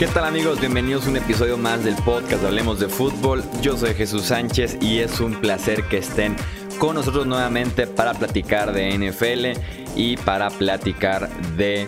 [0.00, 0.58] ¿Qué tal amigos?
[0.58, 3.44] Bienvenidos a un episodio más del podcast Hablemos de Fútbol.
[3.60, 6.36] Yo soy Jesús Sánchez y es un placer que estén
[6.78, 9.60] con nosotros nuevamente para platicar de NFL
[9.96, 11.86] y para platicar de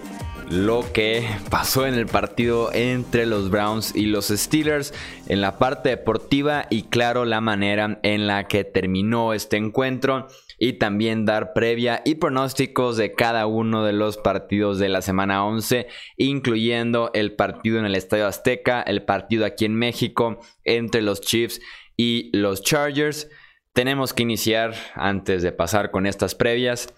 [0.52, 4.92] lo que pasó en el partido entre los Browns y los Steelers
[5.26, 10.28] en la parte deportiva y claro la manera en la que terminó este encuentro
[10.58, 15.46] y también dar previa y pronósticos de cada uno de los partidos de la semana
[15.46, 15.86] 11,
[16.18, 21.62] incluyendo el partido en el Estadio Azteca, el partido aquí en México entre los Chiefs
[21.96, 23.30] y los Chargers.
[23.72, 26.92] Tenemos que iniciar, antes de pasar con estas previas,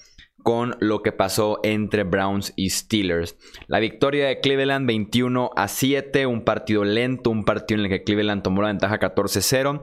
[0.45, 3.37] con lo que pasó entre Browns y Steelers.
[3.67, 8.05] La victoria de Cleveland 21 a 7, un partido lento, un partido en el que
[8.05, 9.81] Cleveland tomó la ventaja 14-0.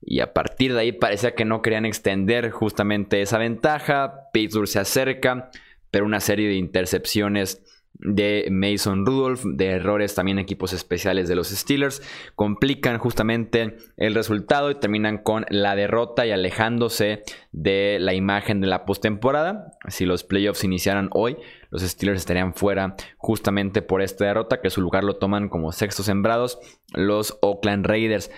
[0.00, 4.30] Y a partir de ahí parecía que no querían extender justamente esa ventaja.
[4.32, 5.50] Pittsburgh se acerca,
[5.90, 7.60] pero una serie de intercepciones
[8.00, 12.02] de Mason Rudolph, de errores también equipos especiales de los Steelers,
[12.34, 18.68] complican justamente el resultado y terminan con la derrota y alejándose de la imagen de
[18.68, 19.72] la postemporada.
[19.88, 21.36] Si los playoffs iniciaran hoy,
[21.70, 26.02] los Steelers estarían fuera justamente por esta derrota, que su lugar lo toman como sexto
[26.02, 26.58] sembrados
[26.94, 28.30] los Oakland Raiders.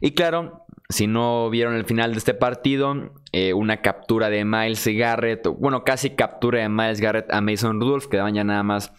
[0.00, 4.86] Y claro, si no vieron el final de este partido, eh, una captura de Miles
[4.86, 8.92] Garrett, bueno, casi captura de Miles Garrett a Mason Rudolph, quedaban ya nada más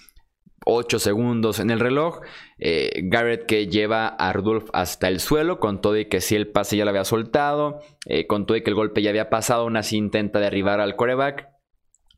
[0.72, 2.22] 8 segundos en el reloj.
[2.60, 6.48] Eh, Garrett que lleva a Rudolph hasta el suelo, con todo y que si el
[6.48, 9.64] pase ya lo había soltado, eh, con todo y que el golpe ya había pasado,
[9.64, 11.50] aún así intenta derribar al coreback.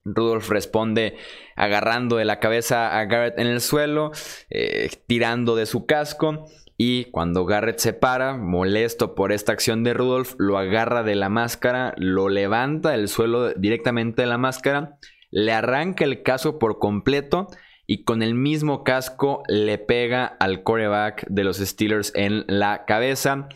[0.04, 1.16] Rudolph responde
[1.56, 4.12] agarrando de la cabeza a Garrett en el suelo,
[5.06, 6.48] tirando de su casco.
[6.76, 11.30] Y cuando Garrett se para, molesto por esta acción de Rudolph, lo agarra de la
[11.30, 14.98] máscara, lo levanta del suelo directamente de la máscara,
[15.30, 17.48] le arranca el casco por completo
[17.92, 23.50] y con el mismo casco le pega al coreback de los Steelers en la cabeza.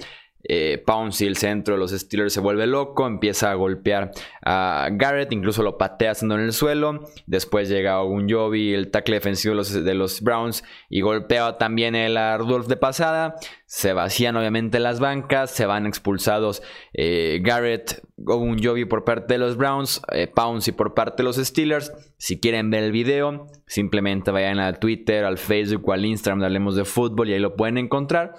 [0.47, 4.11] Eh, Pouncy, el centro de los Steelers, se vuelve loco, empieza a golpear
[4.43, 7.07] a Garrett, incluso lo patea estando en el suelo.
[7.25, 12.17] Después llega un Jovi, el tackle defensivo de los, de Browns, y golpea también el
[12.17, 13.35] a Rudolph de pasada.
[13.65, 16.61] Se vacían obviamente las bancas, se van expulsados
[16.93, 20.31] eh, Garrett o un Jovi por parte de los Browns, eh,
[20.77, 21.91] por parte de los Steelers.
[22.17, 26.75] Si quieren ver el video, simplemente vayan al Twitter, al Facebook o al Instagram Hablemos
[26.75, 28.35] de Fútbol y ahí lo pueden encontrar.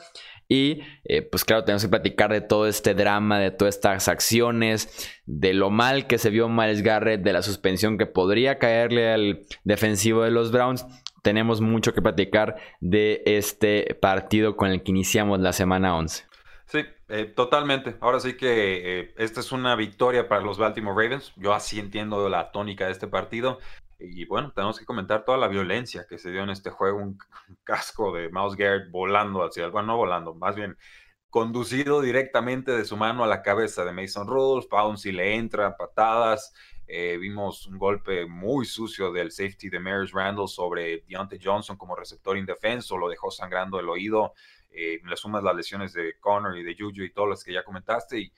[0.49, 5.11] Y eh, pues claro, tenemos que platicar de todo este drama, de todas estas acciones,
[5.27, 9.47] de lo mal que se vio Miles Garrett, de la suspensión que podría caerle al
[9.65, 10.87] defensivo de los Browns.
[11.23, 16.25] Tenemos mucho que platicar de este partido con el que iniciamos la semana 11.
[16.67, 17.97] Sí, eh, totalmente.
[18.01, 21.33] Ahora sí que eh, esta es una victoria para los Baltimore Ravens.
[21.37, 23.59] Yo así entiendo la tónica de este partido.
[23.99, 27.19] Y bueno, tenemos que comentar toda la violencia que se dio en este juego, un,
[27.65, 30.77] casco de Mouse Garrett volando hacia el, bueno, no volando, más bien
[31.31, 36.55] conducido directamente de su mano a la cabeza de Mason Rudolph, Pouncy le entra, patadas,
[36.87, 41.97] eh, vimos un golpe muy sucio del safety de Maris Randall sobre Deontay Johnson como
[41.97, 44.35] receptor indefenso, lo dejó sangrando el oído,
[44.71, 47.65] eh, le sumas las lesiones de Connor y de Juju y todas las que ya
[47.65, 48.33] comentaste y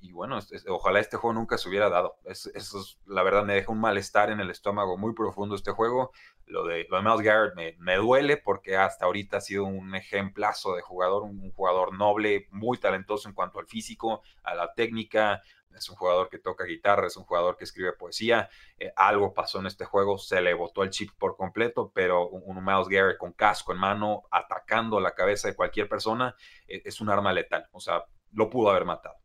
[0.00, 0.38] y bueno,
[0.68, 2.18] ojalá este juego nunca se hubiera dado.
[2.24, 6.12] eso es, la verdad me deja un malestar en el estómago muy profundo este juego.
[6.46, 10.82] Lo de, lo Miles Garrett me, duele porque hasta ahorita ha sido un ejemplazo de
[10.82, 15.42] jugador, un, jugador noble, muy talentoso en cuanto al físico, a la técnica.
[15.74, 18.48] Es un jugador que toca guitarra, es un jugador que escribe poesía.
[18.78, 22.64] Eh, algo pasó en este juego, se le botó el chip por completo, pero un,
[22.64, 26.34] Miles Garrett con casco en mano, atacando la cabeza de cualquier persona,
[26.66, 27.68] eh, es un arma letal.
[27.72, 29.16] O sea, lo pudo haber matado.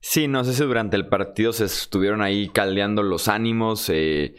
[0.00, 4.36] Sí, no sé si durante el partido se estuvieron ahí caldeando los ánimos, eh,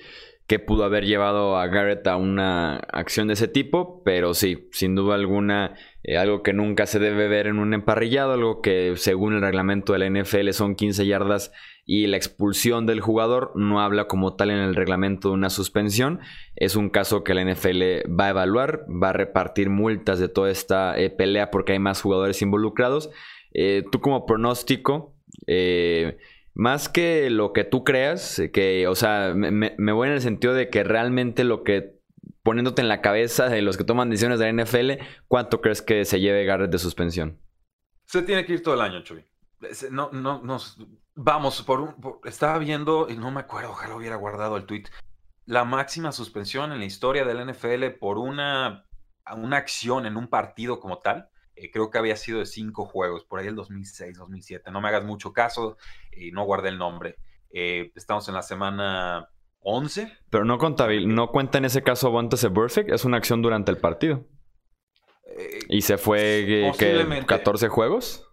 [0.47, 4.95] que pudo haber llevado a Garrett a una acción de ese tipo, pero sí, sin
[4.95, 9.35] duda alguna, eh, algo que nunca se debe ver en un emparrillado, algo que según
[9.35, 11.51] el reglamento de la NFL son 15 yardas
[11.85, 16.21] y la expulsión del jugador no habla como tal en el reglamento de una suspensión.
[16.55, 20.49] Es un caso que la NFL va a evaluar, va a repartir multas de toda
[20.49, 23.11] esta eh, pelea porque hay más jugadores involucrados.
[23.91, 26.17] tú como pronóstico, eh,
[26.53, 30.69] más que lo que tú creas, que, o sea, me, voy en el sentido de
[30.69, 31.99] que realmente lo que
[32.43, 36.05] poniéndote en la cabeza de los que toman decisiones de la NFL, ¿cuánto crees que
[36.05, 37.39] se lleve Garrett de suspensión?
[38.05, 39.23] Se tiene que ir todo el año, Chuy.
[39.91, 40.77] No, no, nos
[41.15, 41.95] vamos por un.
[42.23, 44.85] estaba viendo, y no me acuerdo, ojalá hubiera guardado el tweet.
[45.45, 48.85] La máxima suspensión en la historia del NFL por una,
[49.35, 51.29] una acción en un partido como tal
[51.59, 54.71] eh, creo que había sido de cinco juegos, por ahí el 2006, 2007.
[54.71, 55.77] No me hagas mucho caso
[56.11, 57.17] y no guardé el nombre.
[57.51, 59.29] Eh, estamos en la semana
[59.59, 60.11] 11.
[60.29, 63.77] Pero no, contabil no cuenta en ese caso Bontes Perfect, es una acción durante el
[63.77, 64.25] partido.
[65.67, 66.71] ¿Y se fue
[67.27, 68.25] 14 juegos?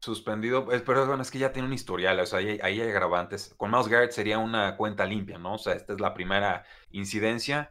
[0.00, 3.52] Suspendido, pero bueno, es que ya tiene un historial, o sea, ahí, hay agravantes.
[3.56, 5.54] Con Miles Garrett sería una cuenta limpia, ¿no?
[5.54, 7.70] O sea, esta es la primera incidencia.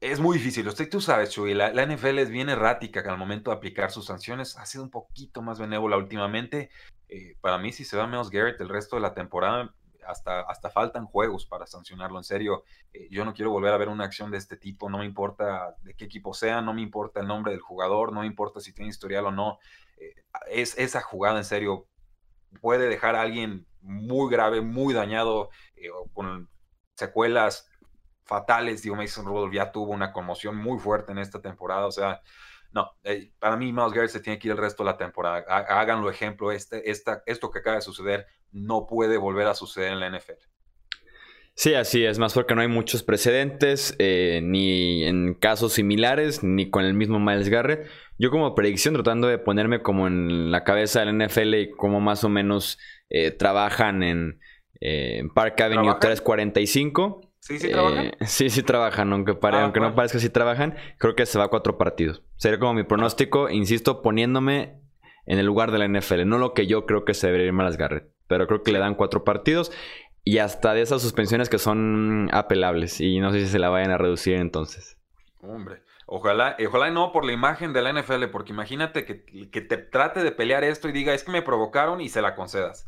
[0.00, 3.56] Es muy difícil, usted tú sabes, Chuy, la, NFL es bien errática al momento de
[3.56, 6.70] aplicar sus sanciones, ha sido un poquito más benévola últimamente.
[7.08, 9.74] Eh, para mí, si se va Miles Garrett el resto de la temporada,
[10.06, 12.18] hasta, hasta faltan juegos para sancionarlo.
[12.18, 14.98] En serio, eh, yo no quiero volver a ver una acción de este tipo, no
[14.98, 18.26] me importa de qué equipo sea, no me importa el nombre del jugador, no me
[18.26, 19.58] importa si tiene historial o no.
[19.96, 20.14] Eh,
[20.50, 21.86] es, esa jugada, en serio,
[22.60, 25.48] puede dejar a alguien muy grave, muy dañado,
[26.12, 26.50] con
[26.96, 27.68] secuelas
[28.26, 28.82] fatales.
[28.82, 32.20] Digo, Mason Rudolph ya tuvo una conmoción muy fuerte en esta temporada, o sea,
[32.72, 32.90] no,
[33.38, 35.38] para mí Miles Garrett se tiene que ir el resto de la temporada.
[35.48, 40.00] Háganlo ejemplo, este, esta, esto que acaba de suceder no puede volver a suceder en
[40.00, 40.44] la NFL.
[41.54, 46.68] Sí, así es, más porque no hay muchos precedentes, eh, ni en casos similares, ni
[46.68, 47.88] con el mismo Miles Garrett.
[48.18, 52.24] Yo como predicción, tratando de ponerme como en la cabeza del NFL y cómo más
[52.24, 52.78] o menos
[53.08, 54.38] eh, trabajan en,
[54.82, 57.22] eh, Park Avenue 345.
[57.46, 58.12] Sí, sí trabajan.
[58.26, 61.38] sí, sí trabajan, aunque, pare, ah, aunque no parezca que sí trabajan, creo que se
[61.38, 62.22] va a cuatro partidos.
[62.36, 64.80] Sería como mi pronóstico, insisto, poniéndome
[65.26, 67.52] en el lugar de la NFL, no lo que yo creo que se debería ir
[67.52, 69.72] Miles Garrett pero creo que le dan cuatro partidos
[70.24, 73.92] y hasta de esas suspensiones que son apelables y no sé si se la vayan
[73.92, 74.98] a reducir entonces.
[75.40, 79.76] Hombre, ojalá, ojalá no por la imagen de la NFL, porque imagínate que, que te
[79.76, 82.86] trate de pelear esto y diga, es que me provocaron y se la concedas.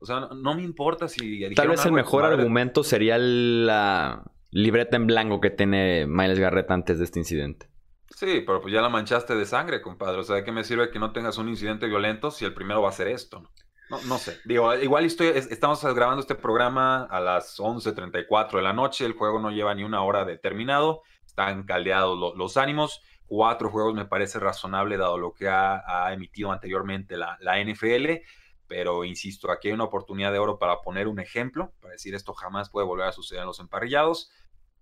[0.00, 1.54] O sea, no, me importa si...
[1.54, 6.98] Tal vez el mejor argumento sería la libreta en blanco que tiene Miles Garrett antes
[6.98, 7.68] de este incidente.
[8.08, 10.20] Sí, pero pues ya la manchaste de sangre, compadre.
[10.20, 12.82] O sea, ¿de qué me sirve que no tengas un incidente violento si el primero
[12.82, 13.40] va a ser esto?
[13.40, 13.50] ¿no?
[13.90, 14.38] No, no sé.
[14.44, 19.04] Digo, igual estoy, estamos grabando este programa a las 11.34 de la noche.
[19.04, 21.02] El juego no lleva ni una hora de terminado.
[21.26, 23.02] Están caldeados los ánimos.
[23.26, 28.22] Cuatro juegos me parece razonable dado lo que ha, emitido anteriormente la, NFL.
[28.70, 32.34] Pero insisto, aquí hay una oportunidad de oro para poner un ejemplo, para decir esto
[32.34, 34.30] jamás puede volver a suceder en los emparrillados.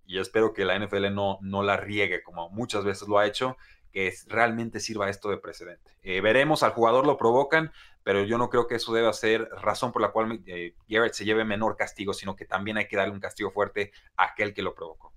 [0.05, 3.57] Y espero que la NFL no, no la riegue como muchas veces lo ha hecho
[3.91, 5.89] que realmente sirva esto de precedente.
[6.03, 7.71] Eh, veremos, al jugador lo provocan,
[8.03, 11.25] pero yo no creo que eso deba ser razón por la cual eh, Garrett se
[11.25, 14.61] lleve menor castigo, sino que también hay que darle un castigo fuerte a aquel que
[14.61, 15.15] lo provocó.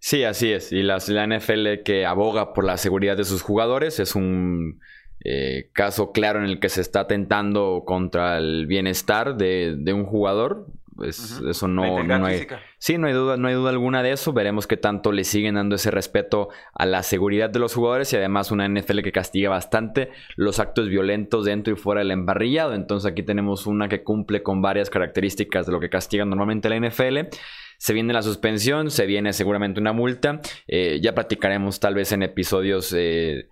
[0.00, 0.72] Sí, así es.
[0.72, 4.80] Y la, NFL que aboga por la seguridad de sus jugadores es un
[5.24, 10.04] eh, caso claro en el que se está atentando contra el bienestar de, de un
[10.04, 10.66] jugador
[10.96, 12.46] pues, eso no, hay.
[12.78, 14.32] Sí, no hay duda, no hay duda alguna de eso.
[14.32, 18.16] Veremos qué tanto le siguen dando ese respeto a la seguridad de los jugadores y
[18.16, 22.72] además una NFL que castiga bastante los actos violentos dentro y fuera del embarrillado.
[22.72, 26.80] Entonces aquí tenemos una que cumple con varias características de lo que castiga normalmente la
[26.80, 27.28] NFL.
[27.76, 30.40] Se viene la suspensión, se viene seguramente una multa.
[30.66, 33.50] Eh, ya platicaremos tal vez en episodios eh,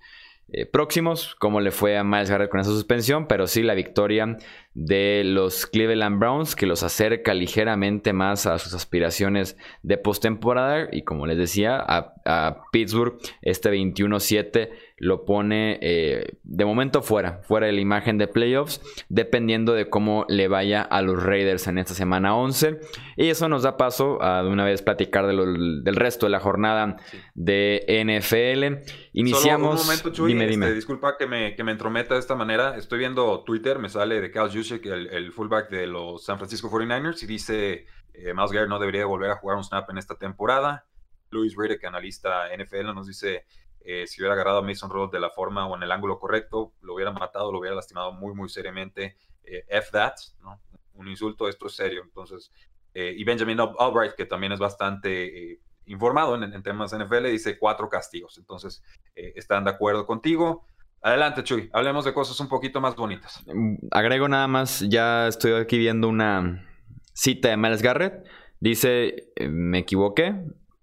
[0.52, 4.36] eh, próximos, cómo le fue a Miles Garrett con esa suspensión, pero sí la victoria
[4.74, 10.88] de los Cleveland Browns que los acerca ligeramente más a sus aspiraciones de postemporada.
[10.92, 14.70] Y como les decía a, a Pittsburgh este 21-7
[15.04, 18.80] lo pone eh, de momento fuera, fuera de la imagen de playoffs,
[19.10, 22.80] dependiendo de cómo le vaya a los Raiders en esta semana 11.
[23.18, 26.96] Y eso nos da paso a de una vez platicar del resto de la jornada
[27.34, 28.90] de NFL.
[29.12, 29.82] Iniciamos.
[29.82, 30.66] un momento, Chuy, dime, dime.
[30.66, 32.74] Este, disculpa que me, que me entrometa de esta manera.
[32.78, 37.22] Estoy viendo Twitter, me sale de Cal Juszczyk, el, fullback de los San Francisco 49ers,
[37.22, 40.86] y dice: eh, Miles Garrett no debería volver a jugar un snap en esta temporada.
[41.30, 43.44] Louis Riddick, analista NFL, nos dice
[43.86, 46.72] eh, si hubiera agarrado a Mason Rudolph de la forma o en el ángulo correcto,
[46.80, 49.16] lo hubiera matado, lo hubiera lastimado muy, muy seriamente.
[49.44, 50.58] Eh, F that, ¿no?
[50.94, 52.02] Un insulto, esto es serio.
[52.02, 52.50] Entonces,
[52.94, 58.38] eh, y Benjamin Albright, que también es bastante informado en, temas NFL, dice cuatro castigos.
[58.38, 58.82] Entonces,
[59.14, 60.64] están de acuerdo contigo.
[61.02, 63.42] Adelante, Chuy, hablemos de cosas un poquito más bonitas.
[63.46, 66.66] Mm, agrego nada más, ya estoy aquí viendo una
[67.12, 68.24] cita de Miles Garrett.
[68.60, 70.34] Dice, me equivoqué,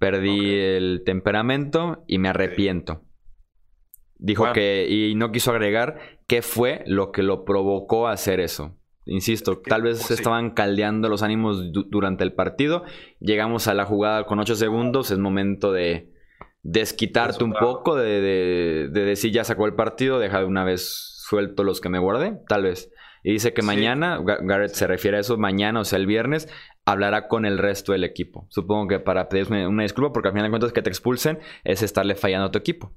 [0.01, 3.03] Perdí el temperamento y me arrepiento.
[4.17, 8.75] Dijo que, y no quiso agregar qué fue lo que lo provocó a hacer eso.
[9.05, 12.83] Insisto, tal vez se estaban caldeando los ánimos durante el partido.
[13.19, 15.11] Llegamos a la jugada con 8 segundos.
[15.11, 16.11] Es momento de
[16.63, 21.79] desquitarte un poco, de, decir ya sacó el partido, deja de una vez suelto los
[21.79, 22.91] que me guardé, tal vez.
[23.23, 26.49] Y dice que mañana, Garrett se refiere a eso, mañana, o sea, el viernes,
[26.85, 28.47] hablará con el resto del equipo.
[28.49, 31.83] Supongo que para pedirme una disculpa, porque al final de cuentas que te expulsen es
[31.83, 32.93] estarle fallando a tu equipo.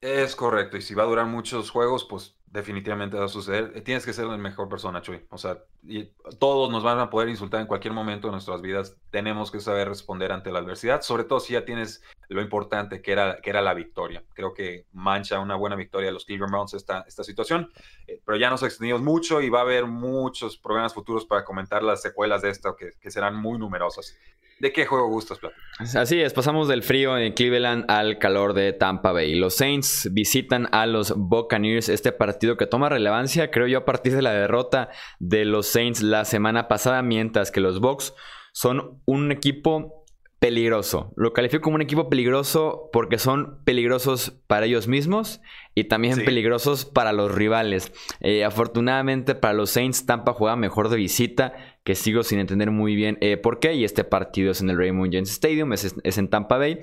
[0.00, 3.82] Es correcto, y si va a durar muchos juegos, pues definitivamente va a suceder.
[3.82, 5.24] Tienes que ser la mejor persona, Chuy.
[5.30, 8.96] O sea, y todos nos van a poder insultar en cualquier momento de nuestras vidas.
[9.10, 13.12] Tenemos que saber responder ante la adversidad, sobre todo si ya tienes lo importante que
[13.12, 14.22] era, que era la victoria.
[14.34, 17.70] Creo que mancha una buena victoria de los Cleveland Browns esta, esta situación,
[18.06, 21.82] eh, pero ya nos extendimos mucho y va a haber muchos programas futuros para comentar
[21.82, 24.16] las secuelas de esto que, que serán muy numerosas.
[24.62, 25.56] ¿De qué juego gustas, Plata?
[25.96, 29.34] Así es, pasamos del frío en Cleveland al calor de Tampa Bay.
[29.34, 34.14] Los Saints visitan a los Buccaneers, este partido que toma relevancia, creo yo, a partir
[34.14, 38.14] de la derrota de los Saints la semana pasada, mientras que los Bucks
[38.52, 40.02] son un equipo
[40.42, 41.12] peligroso.
[41.14, 45.40] Lo califico como un equipo peligroso porque son peligrosos para ellos mismos
[45.76, 47.92] y también peligrosos para los rivales.
[48.18, 52.96] Eh, afortunadamente para los Saints, Tampa juega mejor de visita que sigo sin entender muy
[52.96, 53.74] bien eh, por qué.
[53.74, 56.80] Y este partido es en el Raymond James Stadium, es, en Tampa Bay.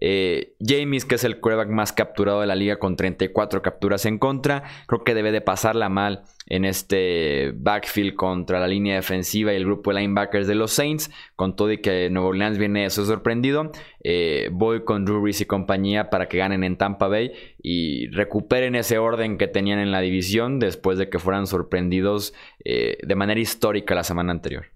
[0.00, 4.18] Eh, James, que es el quarterback más capturado de la liga con 34 capturas en
[4.18, 9.56] contra, creo que debe de pasarla mal en este backfield contra la línea defensiva y
[9.56, 11.10] el grupo de linebackers de los Saints.
[11.36, 13.72] Con todo y que Nuevo Orleans viene eso sorprendido.
[14.02, 18.74] Eh, voy con Drew Brees y compañía para que ganen en Tampa Bay y recuperen
[18.74, 23.94] ese orden que tenían en la división después de que fueran sorprendidos de manera histórica
[23.94, 24.66] la semana anterior.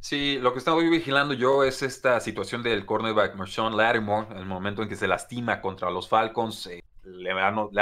[0.00, 4.82] Sí, lo que estoy vigilando yo es esta situación del cornerback Marshawn Lattimore, el momento
[4.82, 7.30] en que se lastima contra los Falcons, eh, le,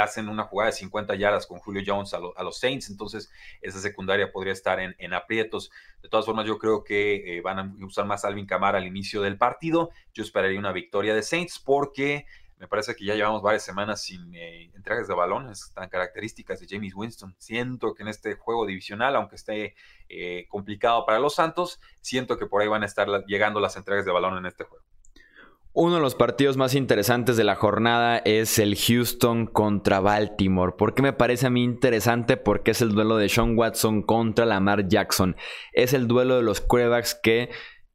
[0.01, 4.33] hacen una jugada de 50 yardas con Julio Jones a, los Saints, entonces esa secundaria
[4.33, 5.71] podría estar en, aprietos.
[6.01, 9.21] De todas formas, yo creo que eh, van a usar más Alvin Kamara al inicio
[9.21, 9.89] del partido.
[10.13, 12.25] Yo esperaría una victoria de Saints porque
[12.59, 16.67] me parece que ya llevamos varias semanas sin eh, entregas de balones tan características de
[16.69, 17.33] James Winston.
[17.37, 19.75] Siento que en este juego divisional, aunque esté
[20.09, 24.05] eh, complicado para los Santos, siento que por ahí van a estar llegando las entregas
[24.05, 24.83] de balón en este juego.
[25.71, 30.73] Uno de los partidos más interesantes de la jornada es el Houston contra Baltimore.
[30.77, 32.35] ¿Por qué me parece a mí interesante?
[32.35, 35.37] Porque es el duelo de Sean Watson contra Lamar Jackson.
[35.71, 37.51] Es el duelo de los quarterbacks que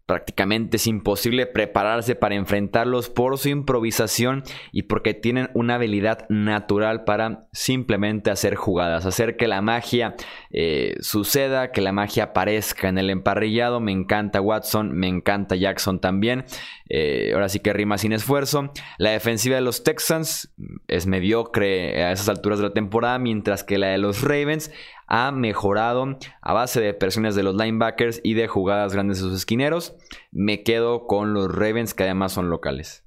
[0.06, 7.04] Prácticamente es imposible prepararse para enfrentarlos por su improvisación y porque tienen una habilidad natural
[7.04, 10.14] para simplemente hacer jugadas, hacer que la magia
[10.50, 13.80] eh, suceda, que la magia aparezca en el emparrillado.
[13.80, 16.44] Me encanta Watson, me encanta Jackson también.
[16.90, 18.72] Eh, ahora sí que rima sin esfuerzo.
[18.98, 20.52] La defensiva de los Texans
[20.86, 24.70] es mediocre a esas alturas de la temporada, mientras que la de los Ravens
[25.16, 29.34] ha mejorado a base de presiones de los linebackers y de jugadas grandes de sus
[29.36, 29.94] esquineros.
[30.32, 33.06] Me quedo con los Ravens, que además son locales.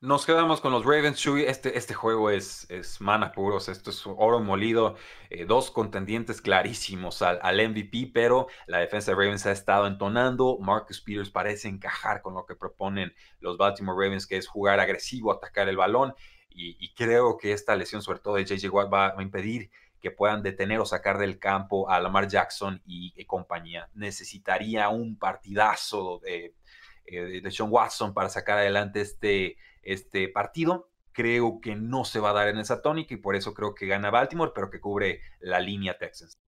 [0.00, 1.26] Nos quedamos con los Ravens.
[1.26, 4.94] Este, este juego es, es mana puros, esto es oro molido.
[5.28, 10.58] Eh, dos contendientes clarísimos al, al, MVP, pero la defensa de Ravens ha estado entonando.
[10.60, 15.32] Marcus Peters parece encajar con lo que proponen los Baltimore Ravens, que es jugar agresivo,
[15.32, 16.14] atacar el balón.
[16.56, 19.70] Y, creo que esta lesión, sobre todo de JJ Watt, va a impedir
[20.04, 23.88] que puedan detener o sacar del campo a Lamar Jackson y, compañía.
[23.94, 26.54] Necesitaría un partidazo de,
[27.06, 30.90] eh, de, Sean Watson para sacar adelante este, este partido.
[31.12, 33.86] Creo que no se va a dar en esa tónica y por eso creo que
[33.86, 36.38] gana Baltimore, pero que cubre la línea Texans.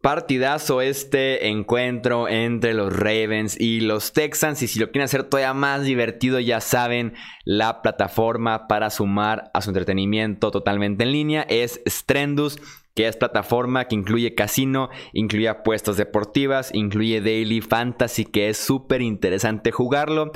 [0.00, 4.62] Partidazo este encuentro entre los Ravens y los Texans.
[4.62, 7.12] Y si lo quieren hacer todavía más divertido, ya saben,
[7.44, 12.58] la plataforma para sumar a su entretenimiento totalmente en línea es Strendus
[12.94, 19.02] que es plataforma que incluye casino, incluye apuestas deportivas, incluye daily fantasy, que es súper
[19.02, 20.30] interesante jugarlo.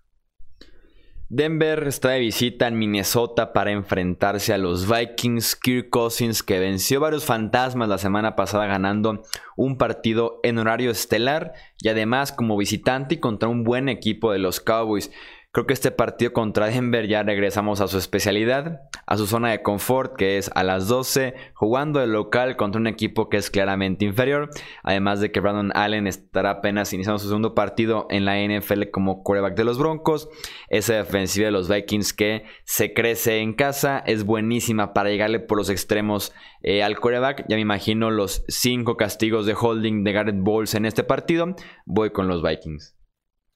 [1.29, 5.57] Denver está de visita en Minnesota para enfrentarse a los Vikings.
[5.57, 9.23] Kirk Cousins, que venció varios fantasmas la semana pasada ganando
[9.57, 14.39] un partido en horario estelar y además como visitante y contra un buen equipo de
[14.39, 15.11] los Cowboys.
[15.57, 19.63] Creo que este partido contra Denver ya regresamos a su especialidad, a su zona de
[19.63, 24.05] confort, que es a las 12, jugando el local contra un equipo que es claramente
[24.05, 24.51] inferior.
[24.83, 29.23] Además de que Brandon Allen estará apenas iniciando su segundo partido en la NFL como
[29.23, 30.29] quarterback de los Broncos.
[30.69, 35.57] Esa defensiva de los Vikings que se crece en casa es buenísima para llegarle por
[35.57, 37.45] los extremos eh, al quarterback.
[37.49, 41.55] Ya me imagino los 5 castigos de holding de Garrett Bowles en este partido.
[41.87, 42.96] Voy con los Vikings.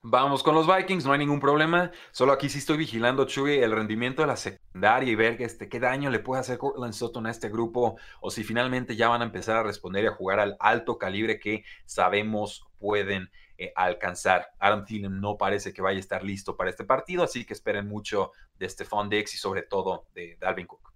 [0.04, 1.92] Vamos con los Vikings, no hay ningún problema.
[2.12, 5.80] Solo aquí sí estoy vigilando, Chuy, el rendimiento de la secundaria y ver este, qué
[5.80, 9.26] daño le puede hacer Cortland Sutton a este grupo o si finalmente ya van a
[9.26, 13.30] empezar a responder y a jugar al alto calibre que sabemos pueden
[13.60, 14.48] eh, alcanzar.
[14.58, 17.88] Adam Thielen no parece que vaya a estar listo para este partido, así que esperen
[17.88, 20.92] mucho de Stephon Dix y sobre todo de Dalvin Cook.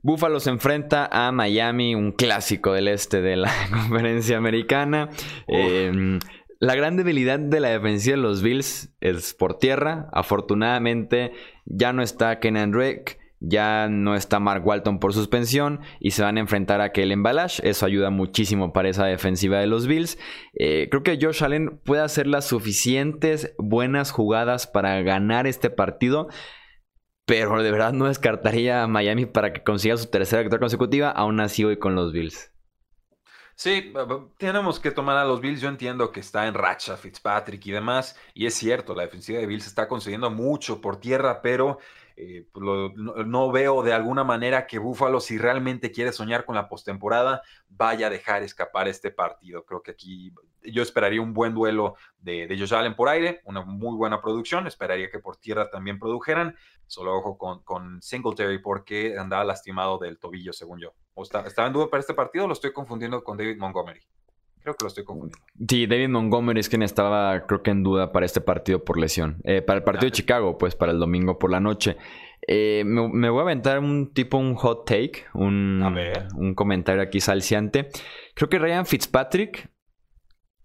[0.00, 5.10] Buffalo se enfrenta a Miami, un clásico del este de la conferencia americana.
[6.60, 10.08] La gran debilidad de la defensiva de los Bills es por tierra.
[10.12, 11.32] Afortunadamente
[11.64, 16.36] ya no está Kenan Drake, ya no está Mark Walton por suspensión y se van
[16.36, 17.60] a enfrentar a Kellen Balash.
[17.62, 20.18] Eso ayuda muchísimo para esa defensiva de los Bills.
[20.54, 26.28] Eh, creo que Josh Allen puede hacer las suficientes buenas jugadas para ganar este partido.
[27.26, 31.10] Pero de verdad no descartaría a Miami para que consiga su tercera victoria consecutiva.
[31.10, 32.53] Aún así hoy con los Bills.
[33.56, 33.92] Sí,
[34.36, 35.60] tenemos que tomar a los Bills.
[35.60, 38.18] Yo entiendo que está en racha Fitzpatrick y demás.
[38.34, 41.78] Y es cierto, la defensiva de Bills está consiguiendo mucho por tierra, pero
[42.16, 42.64] eh, pues,
[42.96, 48.08] no, veo de alguna manera que Buffalo, si realmente quiere soñar con la postemporada, vaya
[48.08, 49.64] a dejar escapar este partido.
[49.64, 50.32] Creo que aquí
[50.62, 54.66] yo esperaría un buen duelo de, de Josh Allen por aire, una muy buena producción.
[54.66, 56.56] Esperaría que por tierra también produjeran.
[56.86, 60.92] Solo ojo con, con Singletary porque andaba lastimado del tobillo, según yo.
[61.14, 64.00] ¿O está, ¿Estaba en duda para este partido o lo estoy confundiendo con David Montgomery?
[64.62, 65.46] Creo que lo estoy confundiendo.
[65.68, 69.40] Sí, David Montgomery es quien estaba, creo que en duda para este partido por lesión.
[69.44, 71.96] Eh, para el partido de Chicago, pues para el domingo por la noche.
[72.46, 75.82] Eh, me, voy a aventar un tipo, un hot take, un,
[76.36, 77.90] un comentario aquí salciante.
[78.34, 79.70] Creo que Ryan Fitzpatrick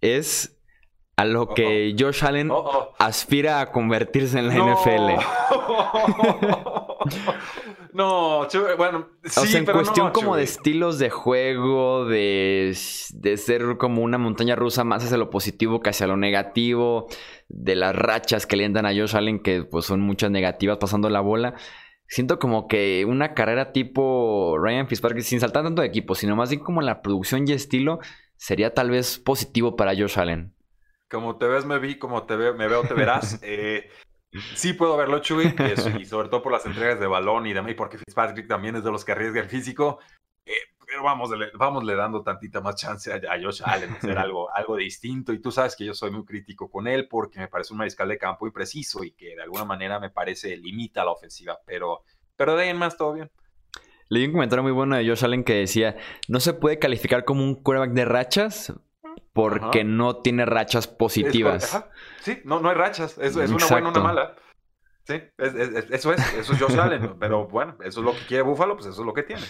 [0.01, 0.59] es
[1.19, 2.49] a lo que Josh Allen
[2.97, 5.19] aspira a convertirse en la NFL.
[7.93, 12.77] No, bueno, sí, o sea, en cuestión como de estilos de juego, de,
[13.13, 17.07] de, ser como una montaña rusa más hacia lo positivo que hacia lo negativo,
[17.47, 21.09] de las rachas que le entran a Josh Allen, que pues son muchas negativas pasando
[21.09, 21.55] la bola.
[22.07, 26.49] Siento como que una carrera tipo Ryan Fitzpatrick, sin saltar tanto de equipo, sino más
[26.49, 27.99] bien como la producción y estilo,
[28.35, 30.53] sería tal vez positivo para Josh Allen.
[31.09, 33.39] Como te ves, me vi, como te veo, me veo, te verás.
[33.43, 33.89] Eh,
[34.55, 35.55] Sí puedo verlo, Chuy,
[35.99, 38.83] y sobre todo por las entregas de balón y demás, y porque Fitzpatrick también es
[38.83, 39.99] de los que arriesga el físico.
[40.45, 40.53] Eh,
[40.85, 45.33] pero vamos, vamos le dando tantita más chance a, Josh Allen hacer algo, algo distinto.
[45.33, 48.09] Y tú sabes que yo soy muy crítico con él porque me parece un mariscal
[48.09, 51.57] de campo y preciso y que de alguna manera me parece limita la ofensiva.
[51.65, 52.03] Pero,
[52.35, 53.31] pero de ahí en más todo bien.
[54.09, 57.43] Leí un comentario muy bueno de Josh Allen que decía, no se puede calificar como
[57.43, 58.73] un quarterback de rachas
[59.33, 61.85] porque no tiene rachas positivas.
[62.21, 63.17] sí, no, no hay rachas.
[63.17, 64.35] Es, es una buena una mala.
[65.09, 67.15] Sí, eso es, eso es Josh Allen.
[67.19, 69.41] pero bueno, eso es lo que quiere Buffalo, pues eso es lo que tiene.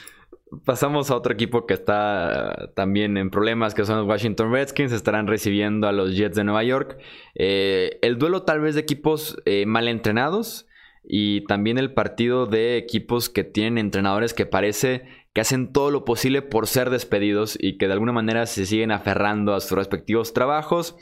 [0.64, 4.94] Pasamos a otro equipo que está también en problemas, que son los Washington Redskins.
[4.94, 6.98] Estarán recibiendo a los Jets de Nueva York.
[7.36, 10.66] Eh, el duelo tal vez de equipos eh, mal entrenados
[11.04, 15.04] y también el partido de equipos que tienen entrenadores que parece
[15.40, 18.92] que hacen todo lo posible por ser despedidos y que de alguna manera se siguen
[18.92, 20.98] aferrando a sus respectivos trabajos.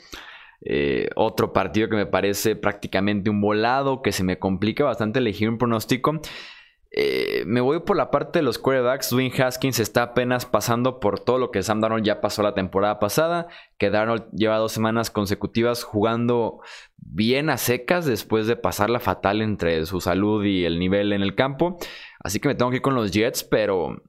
[0.64, 5.48] Eh, otro partido que me parece prácticamente un volado, que se me complica bastante elegir
[5.48, 6.20] un pronóstico.
[6.92, 9.10] Eh, me voy por la parte de los quarterbacks.
[9.10, 13.00] Dwayne Haskins está apenas pasando por todo lo que Sam Darnold ya pasó la temporada
[13.00, 13.48] pasada.
[13.76, 16.60] Que Darnold lleva dos semanas consecutivas jugando
[16.96, 21.34] bien a secas después de pasarla fatal entre su salud y el nivel en el
[21.34, 21.76] campo.
[22.20, 24.02] Así que me tengo que ir con los Jets, pero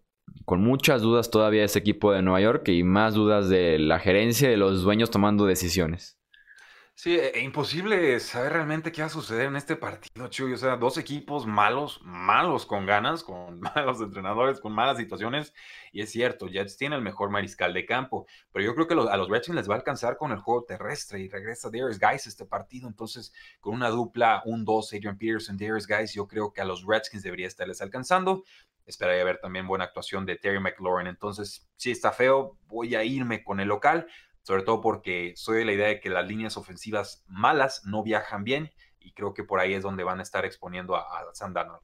[0.46, 4.48] con muchas dudas todavía ese equipo de Nueva York y más dudas de la gerencia
[4.48, 6.20] y de los dueños tomando decisiones.
[7.02, 10.52] Sí, e, e imposible saber realmente qué va a suceder en este partido, Chuy.
[10.52, 15.54] O sea, dos equipos malos, malos con ganas, con malos entrenadores, con malas situaciones.
[15.94, 19.16] Y es cierto, Jets tiene el mejor mariscal de campo, pero yo creo que a
[19.16, 22.46] los Redskins les va a alcanzar con el juego terrestre y regresa Darius Guys este
[22.46, 22.90] partido.
[22.90, 26.86] Entonces, con una dupla, un 2, Adrian Peterson, Darius Guys, yo creo que a los
[26.86, 28.44] Redskins debería estarles alcanzando.
[28.90, 31.08] Esperaría ver también buena actuación de Terry McLaurin.
[31.08, 34.08] Entonces, si está feo, voy a irme con el local
[34.50, 38.44] sobre todo porque soy de la idea de que las líneas ofensivas malas no viajan
[38.44, 41.80] bien y creo que por ahí es donde van a estar exponiendo a, a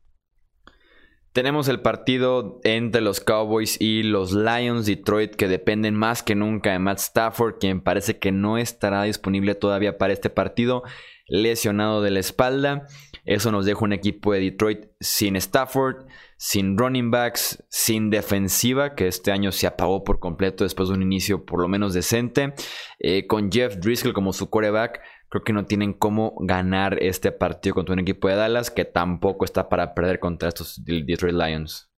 [1.32, 6.72] Tenemos el partido entre los Cowboys y los Lions Detroit que dependen más que nunca
[6.72, 10.82] de Matt Stafford, quien parece que no estará disponible todavía para este partido,
[11.28, 12.88] lesionado de la espalda.
[13.26, 16.06] Eso nos deja un equipo de Detroit sin Stafford,
[16.38, 21.02] sin running backs, sin defensiva, que este año se apagó por completo después de un
[21.02, 22.54] inicio por lo menos decente.
[23.00, 27.76] Eh, con Jeff Driscoll como su quarterback, creo que no tienen cómo ganar este partido
[27.76, 31.90] contra un equipo de Dallas que tampoco está para perder contra estos Detroit Lions.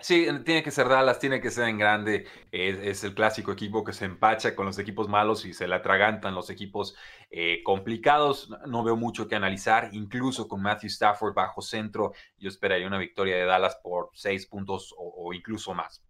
[0.00, 2.26] Sí, tiene que ser Dallas, tiene que ser en grande.
[2.50, 6.34] Es, el clásico equipo que se empacha con los equipos malos y se le atragantan
[6.34, 6.96] los equipos
[7.30, 8.50] eh, complicados.
[8.66, 12.12] No veo mucho que analizar, incluso con Matthew Stafford bajo centro.
[12.38, 16.02] Yo esperaría una victoria de Dallas por seis puntos o, incluso más.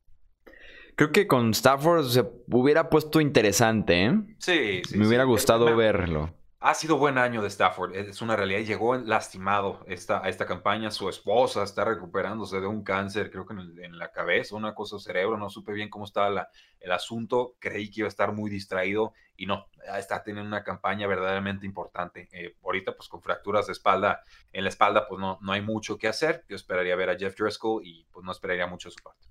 [0.96, 4.20] Creo que con Stafford se hubiera puesto interesante, ¿eh?
[4.38, 4.98] Sí, sí.
[4.98, 6.35] Me hubiera gustado verlo.
[6.62, 8.61] Ha sido buen año de Stafford, es una realidad.
[8.61, 10.90] Llegó lastimado esta, a esta campaña.
[10.90, 15.38] Su esposa está recuperándose de un cáncer, creo que en, la cabeza, una cosa cerebro.
[15.38, 17.55] No supe bien cómo estaba el asunto.
[17.61, 22.29] Creí que iba a estar muy distraído y no, está teniendo una campaña verdaderamente importante.
[22.31, 25.96] Eh, ahorita, pues con fracturas de espalda, en la espalda, pues no, no hay mucho
[25.96, 26.44] que hacer.
[26.46, 29.29] Yo esperaría ver a Jeff Driscoll y pues no esperaría mucho de su parte.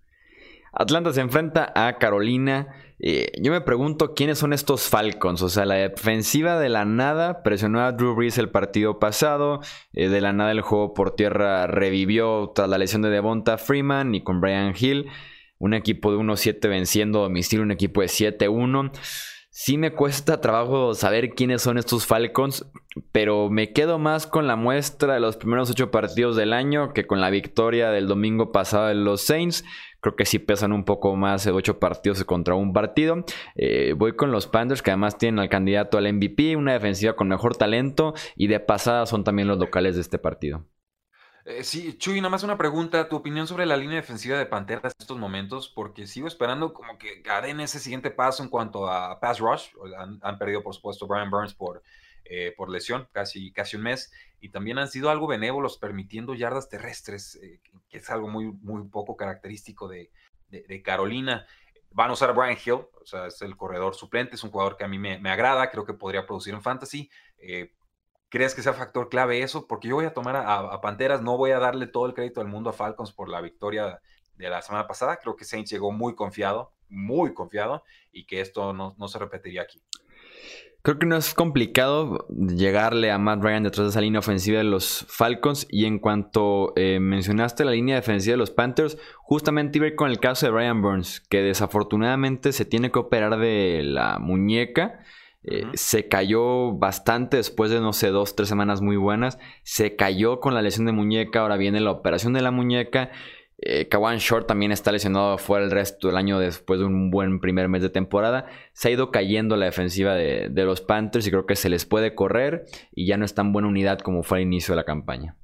[0.73, 2.67] Atlanta se enfrenta a Carolina.
[2.99, 5.41] Eh, yo me pregunto quiénes son estos Falcons.
[5.41, 9.61] O sea, la defensiva de la nada presionó a Drew Brees el partido pasado.
[9.93, 14.15] Eh, de la nada el juego por tierra revivió tras la lesión de Devonta Freeman
[14.15, 15.07] y con Brian Hill.
[15.57, 18.91] Un equipo de 1-7 venciendo a domicilio, un equipo de 7-1.
[19.51, 22.65] Sí me cuesta trabajo saber quiénes son estos Falcons,
[23.11, 27.05] pero me quedo más con la muestra de los primeros ocho partidos del año que
[27.05, 29.65] con la victoria del domingo pasado de los Saints.
[30.01, 33.23] Creo que sí pesan un poco más de ocho partidos contra un partido.
[33.55, 37.27] Eh, voy con los Panthers, que además tienen al candidato al MVP, una defensiva con
[37.27, 40.65] mejor talento y de pasada son también los locales de este partido.
[41.45, 44.93] Eh, sí, Chuy, nada más una pregunta, tu opinión sobre la línea defensiva de Panteras
[44.93, 49.19] en estos momentos, porque sigo esperando como que den ese siguiente paso en cuanto a
[49.19, 49.69] pass rush.
[50.21, 51.81] Han, perdido, por supuesto, Brian Burns por,
[52.25, 56.69] eh, por lesión, casi, casi un mes, y también han sido algo benévolos permitiendo yardas
[56.69, 60.11] terrestres, eh, que es algo muy, muy poco característico de,
[60.83, 61.45] Carolina.
[61.91, 64.77] Van a usar a Brian Hill, o sea, es el corredor suplente, es un jugador
[64.77, 67.09] que a mí me, me agrada, creo que podría producir en fantasy.
[68.29, 69.65] ¿Crees que sea factor clave eso?
[69.65, 72.49] Porque yo voy a tomar a, Panteras, no voy a darle todo el crédito del
[72.49, 73.99] mundo a Falcons por la victoria
[74.35, 75.17] de la semana pasada.
[75.17, 79.81] Creo que Saints llegó muy confiado, muy confiado, y que esto no, se repetiría aquí.
[80.81, 84.63] Creo que no es complicado llegarle a Matt Ryan detrás de esa línea ofensiva de
[84.63, 85.67] los Falcons.
[85.69, 89.95] Y en cuanto eh, mencionaste la línea defensiva de los Panthers, justamente iba a ir
[89.95, 95.01] con el caso de Brian Burns, que desafortunadamente se tiene que operar de la muñeca.
[95.43, 99.37] Eh, se cayó bastante después de, no sé, dos, tres semanas muy buenas.
[99.63, 101.41] Se cayó con la lesión de muñeca.
[101.41, 103.11] Ahora viene la operación de la muñeca.
[103.61, 107.41] Eh, Kawan Short también está lesionado fuera el resto del año después de un buen
[107.41, 108.45] primer mes de temporada.
[108.71, 112.15] Se ha ido cayendo la defensiva de, los Panthers y creo que se les puede
[112.15, 115.35] correr y ya no es tan buena unidad como fue al inicio de la campaña.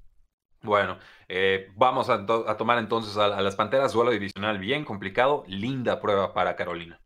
[0.62, 0.98] Bueno,
[1.28, 2.26] eh, vamos a,
[2.58, 7.02] tomar entonces a, a, las Panteras, duelo divisional bien complicado, linda prueba para Carolina.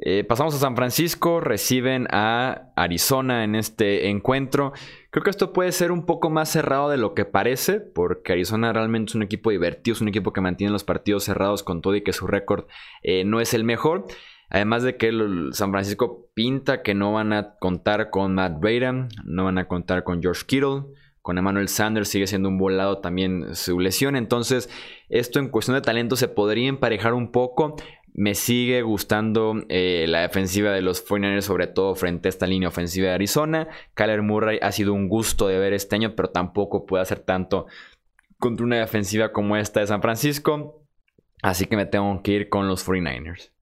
[0.00, 4.72] Eh, pasamos a San Francisco, reciben a Arizona en este encuentro.
[5.10, 8.72] Creo que esto puede ser un poco más cerrado de lo que parece, porque Arizona
[8.72, 11.96] realmente es un equipo divertido, es un equipo que mantiene los partidos cerrados con todo
[11.96, 12.66] y que su récord
[13.02, 14.06] eh, no es el mejor.
[14.50, 15.12] Además de que
[15.52, 20.04] San Francisco pinta que no van a contar con Matt Breda, no van a contar
[20.04, 20.84] con George Kittle,
[21.28, 24.16] con Emmanuel Sanders sigue siendo un volado también su lesión.
[24.16, 24.70] Entonces,
[25.10, 27.76] esto en cuestión de talento se podría emparejar un poco.
[28.20, 32.68] Me sigue gustando eh, la defensiva de los 49ers, sobre todo frente a esta línea
[32.68, 33.68] ofensiva de Arizona.
[33.94, 37.66] Kyler Murray ha sido un gusto de ver este año, pero tampoco puede hacer tanto
[38.40, 40.82] contra una defensiva como esta de San Francisco.
[41.42, 43.52] Así que me tengo que ir con los 49ers.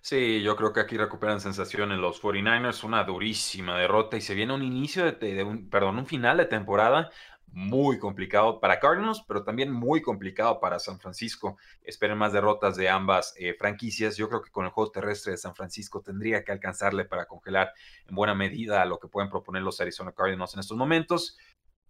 [0.00, 4.34] Sí, yo creo que aquí recuperan sensación en los 49ers, una durísima derrota y se
[4.34, 7.10] viene un inicio de, perdón, un final de temporada
[7.52, 11.56] muy complicado para Cardinals, pero también muy complicado para San Francisco.
[11.82, 14.16] Esperen más derrotas de ambas eh, franquicias.
[14.16, 17.72] Yo creo que con el juego terrestre de San Francisco tendría que alcanzarle para congelar
[18.08, 21.38] en buena medida a lo que pueden proponer los Arizona Cardinals en estos momentos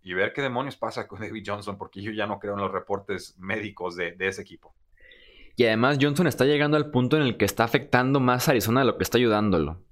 [0.05, 2.71] y ver qué demonios pasa con David Johnson, porque yo ya no creo en los
[2.71, 4.75] reportes médicos de, ese equipo.
[5.57, 8.81] Y además Johnson está llegando al punto en el que está afectando más a Arizona
[8.81, 9.83] de lo que está ayudándolo.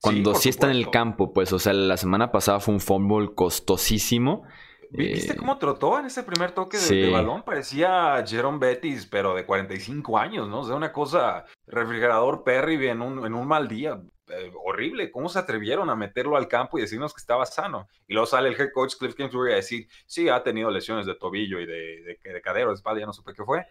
[0.00, 3.34] Cuando sí, está en el campo, pues, o sea, la semana pasada fue un fútbol
[3.34, 4.44] costosísimo
[4.90, 7.42] ¿Viste eh, cómo trotó en ese primer toque de, balón?
[7.42, 10.60] Parecía Jerome Bettis, pero de 45 años, ¿no?
[10.60, 14.00] O sea, una cosa, refrigerador Perry en un, en un mal día.
[14.28, 17.88] Eh, horrible, ¿cómo se atrevieron a meterlo al campo y decirnos que estaba sano?
[18.06, 21.14] Y luego sale el head coach Cliff Kingsbury a decir, sí, ha tenido lesiones de
[21.14, 23.64] tobillo y de, de, de cadero, de espalda, ya no supe qué fue.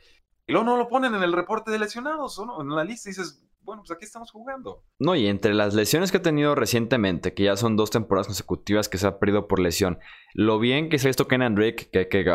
[0.47, 2.61] Y luego no lo ponen en el reporte de lesionados, ¿no?
[2.61, 4.81] En la lista dices, bueno, pues aquí estamos jugando.
[4.97, 8.87] No, y entre las lesiones que ha tenido recientemente, que ya son dos temporadas consecutivas
[8.87, 9.99] que se ha perdido por lesión,
[10.33, 12.25] lo bien que se ha visto Kenan Drake, que hay que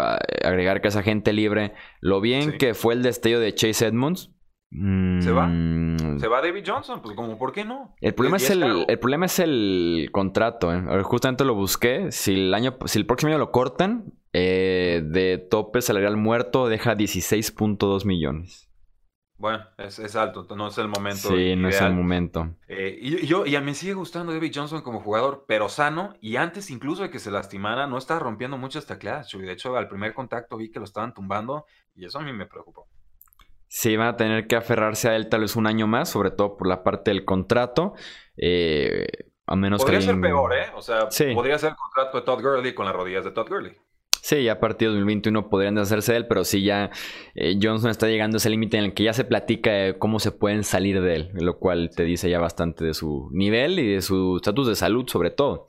[0.44, 4.30] agregar que es agente libre, lo bien que fue el destello de Chase Edmonds.
[4.70, 5.46] Se va.
[5.48, 7.94] Mm, se va David Johnson, pues como, ¿por qué no?
[8.00, 10.72] El problema, es, el, el, problema es el contrato.
[10.72, 11.02] ¿eh?
[11.02, 12.12] Justamente lo busqué.
[12.12, 16.94] Si el, año, si el próximo año lo cortan, eh, de tope salarial muerto deja
[16.94, 18.71] 16.2 millones.
[19.42, 21.30] Bueno, es, alto, no es el momento.
[21.30, 22.54] Sí, no es el momento.
[22.68, 26.14] Eh, y, yo, y a mí me sigue gustando David Johnson como jugador, pero sano,
[26.20, 29.88] y antes incluso de que se lastimara, no estaba rompiendo muchas tacleadas, De hecho, al
[29.88, 32.86] primer contacto vi que lo estaban tumbando, y eso a mí me preocupó.
[33.66, 36.56] Sí, van a tener que aferrarse a él tal vez un año más, sobre todo
[36.56, 37.94] por la parte del contrato.
[38.36, 39.08] Eh,
[39.44, 40.66] a menos podría ser peor, ¿eh?
[40.76, 43.76] O sea, podría ser el contrato de Todd Gurley con las rodillas de Todd Gurley.
[44.22, 46.92] Sí, ya a partir de 2021 podrían deshacerse de él, pero sí ya
[47.34, 50.30] eh, Johnson está llegando a ese límite en el que ya se platica cómo se
[50.30, 54.00] pueden salir de él, lo cual te dice ya bastante de su nivel y de
[54.00, 55.66] su estatus de salud sobre todo.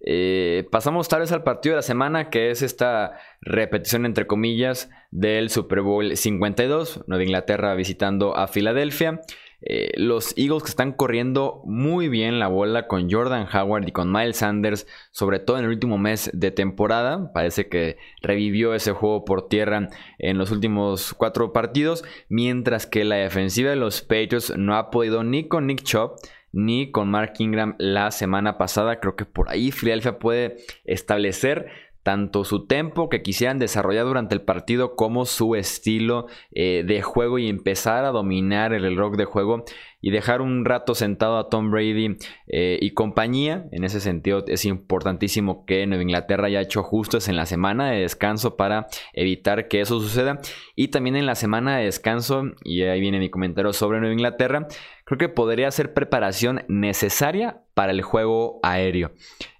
[0.00, 4.90] Eh, pasamos tal vez al partido de la semana, que es esta repetición entre comillas
[5.10, 9.22] del Super Bowl 52, Nueva Inglaterra visitando a Filadelfia.
[9.62, 14.12] Eh, los Eagles que están corriendo muy bien la bola con Jordan Howard y con
[14.12, 17.32] Miles Sanders, sobre todo en el último mes de temporada.
[17.32, 19.88] Parece que revivió ese juego por tierra
[20.18, 25.24] en los últimos cuatro partidos, mientras que la defensiva de los Patriots no ha podido
[25.24, 26.16] ni con Nick Chubb
[26.52, 28.98] ni con Mark Ingram la semana pasada.
[28.98, 31.66] Creo que por ahí Philadelphia puede establecer
[32.06, 37.40] tanto su tempo que quisieran desarrollar durante el partido como su estilo eh, de juego
[37.40, 39.64] y empezar a dominar el reloj de juego
[40.06, 42.16] y dejar un rato sentado a Tom Brady
[42.46, 43.66] eh, y compañía.
[43.72, 48.02] En ese sentido es importantísimo que Nueva Inglaterra haya hecho ajustes en la semana de
[48.02, 50.38] descanso para evitar que eso suceda.
[50.76, 54.68] Y también en la semana de descanso, y ahí viene mi comentario sobre Nueva Inglaterra,
[55.04, 59.10] creo que podría ser preparación necesaria para el juego aéreo.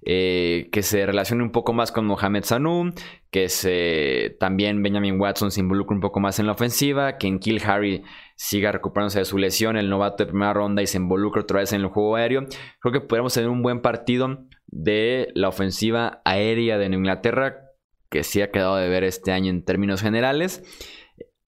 [0.08, 2.92] Eh, que se relacione un poco más con Mohamed Sanu,
[3.30, 7.38] que se, también Benjamin Watson se involucre un poco más en la ofensiva, que en
[7.38, 8.02] Kill Harry
[8.36, 11.72] siga recuperándose de su lesión, el novato de primera ronda y se involucre otra vez
[11.72, 12.46] en el juego aéreo.
[12.80, 17.62] Creo que podríamos tener un buen partido de la ofensiva aérea de Inglaterra,
[18.10, 20.62] que sí ha quedado de ver este año en términos generales.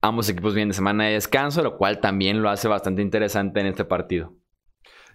[0.01, 3.67] Ambos equipos vienen de semana de descanso, lo cual también lo hace bastante interesante en
[3.67, 4.38] este partido.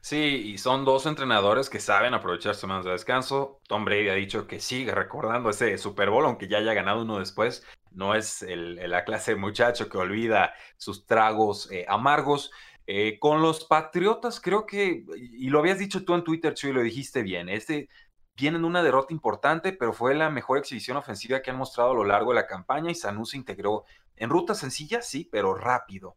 [0.05, 3.62] Sí, y son dos entrenadores que saben aprovechar semanas de descanso.
[3.67, 7.21] Tom Brady ha dicho que sigue recordando ese Super Bowl, aunque ya haya ganado uno
[7.21, 7.64] después.
[7.90, 12.51] No es la clase de muchacho que olvida sus tragos eh, amargos.
[12.87, 16.83] Eh, con los Patriotas, creo que, y lo habías dicho tú en Twitter, Chuy, lo
[16.83, 17.88] dijiste bien, este
[18.37, 22.05] vienen una derrota importante, pero fue la mejor exhibición ofensiva que han mostrado a lo
[22.05, 23.85] largo de la campaña y Sanu se integró
[24.17, 26.14] en ruta sencilla, sí, pero rápido.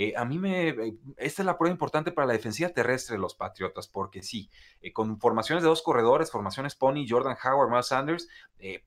[0.00, 0.68] Eh, a mí me.
[0.68, 4.48] Eh, esta es la prueba importante para la defensiva terrestre de los Patriotas, porque sí,
[4.80, 8.28] eh, con formaciones de dos corredores, formaciones Pony, Jordan Howard, Miles Sanders,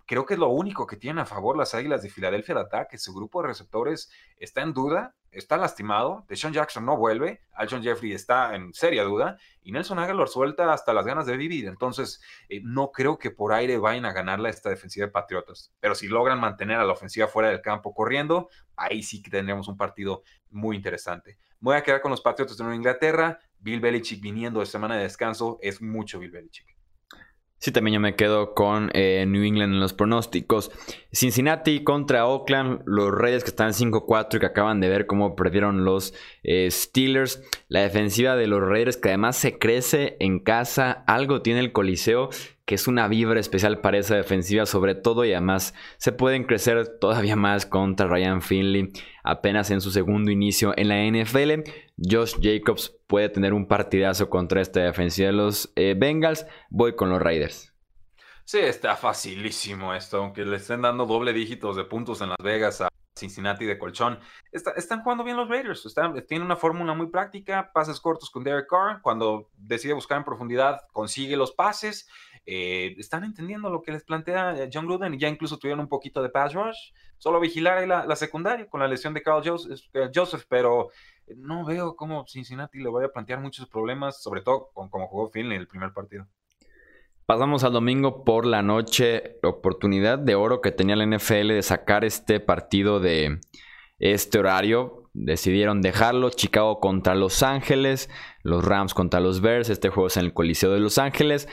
[0.05, 2.97] creo que es lo único que tienen a favor las Águilas de Filadelfia de ataque.
[2.97, 6.25] Su grupo de receptores está en duda, está lastimado.
[6.27, 10.93] Deshaun Jackson no vuelve, Alshon Jeffrey está en seria duda, y Nelson Aguilar suelta hasta
[10.93, 11.67] las ganas de vivir.
[11.67, 12.21] Entonces,
[12.63, 15.73] no creo que por aire vayan a ganarla esta defensiva de Patriotas.
[15.79, 19.67] Pero si logran mantener a la ofensiva fuera del campo corriendo, ahí sí que tendremos
[19.67, 21.37] un partido muy interesante.
[21.59, 23.39] Voy a quedar con los Patriotas de Nueva Inglaterra.
[23.59, 26.80] Bill Belichick viniendo de semana de descanso es mucho Bill Belichick.
[27.61, 30.71] Sí, también yo me quedo con eh, New England en los pronósticos.
[31.13, 35.85] Cincinnati contra Oakland, los Reyes que están 5-4 y que acaban de ver cómo perdieron
[35.85, 37.43] los eh, Steelers.
[37.67, 42.31] La defensiva de los Reyes que además se crece en casa, algo tiene el Coliseo
[42.65, 46.99] que es una vibra especial para esa defensiva sobre todo y además se pueden crecer
[46.99, 48.91] todavía más contra Ryan Finley
[49.23, 51.69] apenas en su segundo inicio en la NFL.
[51.97, 56.45] Josh Jacobs puede tener un partidazo contra esta defensiva de los eh, Bengals.
[56.69, 57.73] Voy con los Raiders.
[58.45, 62.81] Sí, está facilísimo esto, aunque le estén dando doble dígitos de puntos en Las Vegas
[62.81, 64.19] a Cincinnati de colchón.
[64.51, 65.87] están jugando bien los Raiders,
[66.27, 70.81] tienen una fórmula muy práctica, pases cortos con Derek Carr, cuando decide buscar en profundidad
[70.91, 72.09] consigue los pases
[72.45, 75.87] eh, están entendiendo lo que les plantea eh, John Gruden y ya incluso tuvieron un
[75.87, 76.91] poquito de pass rush.
[77.17, 80.89] Solo vigilar ahí la, secundaria con la lesión de Carl eh, Joseph, pero
[81.37, 85.29] no veo cómo Cincinnati le vaya a plantear muchos problemas, sobre todo con cómo jugó
[85.29, 86.27] Finley el primer partido.
[87.27, 92.03] Pasamos al domingo por la noche, oportunidad de oro que tenía la NFL de sacar
[92.03, 93.39] este partido de
[93.99, 95.09] este horario.
[95.13, 96.29] Decidieron dejarlo.
[96.31, 98.09] Chicago contra Los Ángeles,
[98.43, 99.69] los Rams contra los Bears.
[99.69, 101.47] Este juego es en el Coliseo de Los Ángeles.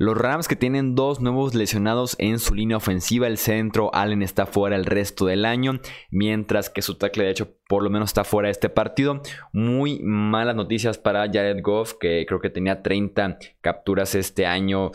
[0.00, 4.46] Los Rams que tienen dos nuevos lesionados en su línea ofensiva, el centro Allen está
[4.46, 5.78] fuera el resto del año,
[6.10, 9.22] mientras que su tackle de hecho por lo menos está fuera de este partido.
[9.52, 14.90] Muy malas noticias para Jared Goff, que creo que tenía 30 capturas este año.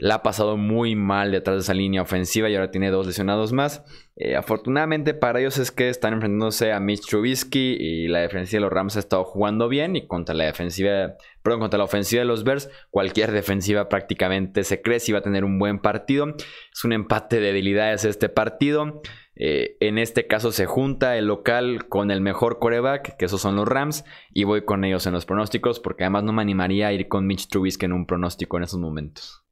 [0.00, 3.52] La ha pasado muy mal detrás de esa línea ofensiva y ahora tiene dos lesionados
[3.52, 3.84] más.
[4.16, 8.62] Eh, afortunadamente para ellos es que están enfrentándose a Mitch Trubisky y la defensiva de
[8.62, 12.42] los Rams ha estado jugando bien y contra la defensiva, contra la ofensiva de los
[12.42, 16.34] Bears, cualquier defensiva prácticamente se cree si va a tener un buen partido.
[16.72, 19.00] Es un empate de debilidades este partido.
[19.42, 23.56] Eh, en este caso se junta el local con el mejor coreback, que esos son
[23.56, 26.92] los Rams, y voy con ellos en los pronósticos, porque además no me animaría a
[26.92, 29.42] ir con Mitch Trubisky en un pronóstico en esos momentos.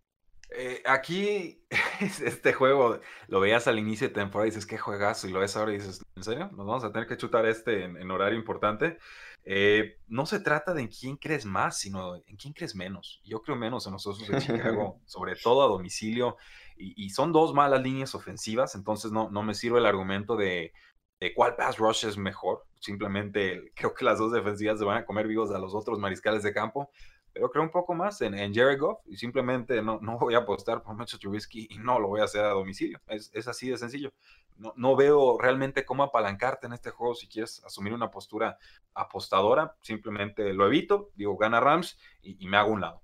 [0.51, 1.65] Eh, aquí,
[2.23, 5.57] este juego lo veías al inicio de temporada y dices, qué juegazo, y lo ves
[5.57, 6.51] ahora y dices, ¿en serio?
[6.55, 8.99] Nos vamos a tener que chutar este en, horario importante.
[9.45, 13.23] Eh, no se trata de en quién crees más, sino en quién crees menos.
[13.25, 16.37] Yo creo menos en nosotros de Chicago, sobre todo a domicilio
[16.79, 20.73] y, son dos malas líneas ofensivas, entonces no, no me sirve el argumento de,
[21.21, 22.65] de cuál pass rush es mejor.
[22.81, 26.43] Simplemente creo que las dos defensivas se van a comer vivos a los otros mariscales
[26.43, 26.91] de campo,
[27.33, 30.39] pero creo un poco más en, en Jared Goff y simplemente no, no voy a
[30.39, 33.01] apostar por Mitchell Trubisky y no lo voy a hacer a domicilio.
[33.09, 34.13] Es, es así de sencillo.
[34.57, 38.59] No, no, veo realmente cómo apalancarte en este juego si quieres asumir una postura
[38.95, 39.77] apostadora.
[39.83, 43.03] Simplemente lo evito, digo, gana Rams y me hago un lado.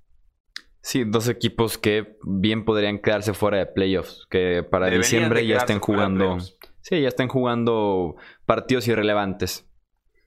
[0.84, 5.80] Sí, dos equipos que bien podrían quedarse fuera de playoffs, que para diciembre ya estén
[5.80, 6.36] jugando.
[6.82, 9.66] Sí, ya estén jugando partidos irrelevantes.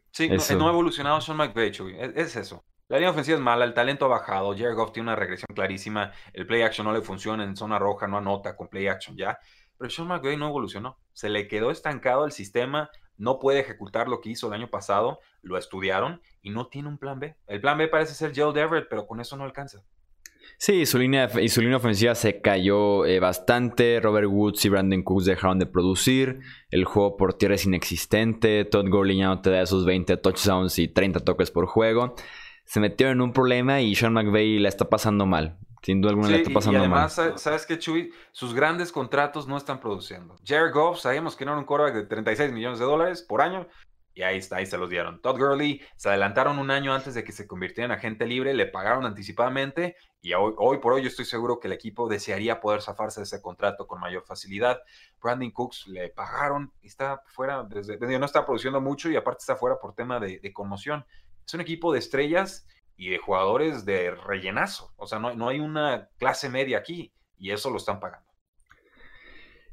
[0.10, 1.72] Sí, no, ha evolucionado Sean McVay,
[2.16, 2.66] es, eso.
[2.88, 6.12] La línea ofensiva es mala, el talento ha bajado, Jared Goff tiene una regresión clarísima,
[6.34, 9.38] el play action no le funciona en zona roja, no anota con play action ya.
[9.78, 14.22] Pero Sean McVay no evolucionó, se le quedó estancado el sistema, no puede ejecutar lo
[14.22, 17.36] que hizo el año pasado, lo estudiaron y no tiene un plan B.
[17.46, 19.84] El plan B parece ser Joe Everett, pero con eso no alcanza.
[20.58, 24.00] Sí, su línea, y su línea ofensiva se cayó eh, bastante.
[24.00, 26.40] Robert Woods y Brandon Cooks dejaron de producir.
[26.72, 28.66] El juego por tierra es inexistente.
[28.66, 32.16] Todd Gurley ya no te da esos 20 touchdowns y 30 toques por juego.
[32.66, 35.58] Se metió en un problema y Sean McVay la está pasando mal.
[35.84, 36.90] Sin duda alguna la está pasando mal.
[36.90, 38.12] Y además, ¿sabes qué, Chuy?
[38.32, 40.36] Sus grandes contratos no están produciendo.
[40.46, 43.68] Jared Goff, sabemos que no era un quarterback de 36 millones de dólares por año.
[44.18, 45.22] Y ahí ahí se los dieron.
[45.22, 48.66] Todd Gurley se adelantaron un año antes de que se convirtiera en agente libre, le
[48.66, 53.20] pagaron anticipadamente y hoy, por hoy yo estoy seguro que el equipo desearía poder zafarse
[53.20, 54.82] de ese contrato con mayor facilidad.
[55.22, 59.78] Brandon Cooks le pagaron está fuera, desde, no está produciendo mucho y aparte está fuera
[59.78, 61.06] por tema de, conmoción.
[61.46, 64.94] Es un equipo de estrellas y de jugadores de rellenazo.
[64.96, 68.27] O sea, no, no hay una clase media aquí y eso lo están pagando.